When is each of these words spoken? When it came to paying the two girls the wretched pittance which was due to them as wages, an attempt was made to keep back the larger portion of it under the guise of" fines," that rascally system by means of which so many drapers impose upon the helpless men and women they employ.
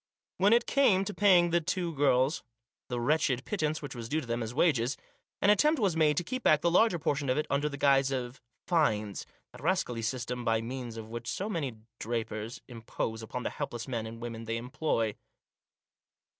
When 0.39 0.51
it 0.51 0.65
came 0.65 1.05
to 1.05 1.13
paying 1.13 1.51
the 1.51 1.61
two 1.61 1.93
girls 1.93 2.41
the 2.87 2.99
wretched 2.99 3.45
pittance 3.45 3.83
which 3.83 3.93
was 3.93 4.09
due 4.09 4.19
to 4.19 4.25
them 4.25 4.41
as 4.41 4.51
wages, 4.51 4.97
an 5.43 5.51
attempt 5.51 5.79
was 5.79 5.95
made 5.95 6.17
to 6.17 6.23
keep 6.23 6.41
back 6.41 6.61
the 6.61 6.71
larger 6.71 6.97
portion 6.97 7.29
of 7.29 7.37
it 7.37 7.45
under 7.51 7.69
the 7.69 7.77
guise 7.77 8.09
of" 8.09 8.41
fines," 8.67 9.27
that 9.51 9.61
rascally 9.61 10.01
system 10.01 10.43
by 10.43 10.59
means 10.59 10.97
of 10.97 11.11
which 11.11 11.29
so 11.29 11.47
many 11.47 11.77
drapers 11.99 12.61
impose 12.67 13.21
upon 13.21 13.43
the 13.43 13.51
helpless 13.51 13.87
men 13.87 14.07
and 14.07 14.21
women 14.23 14.45
they 14.45 14.57
employ. 14.57 15.13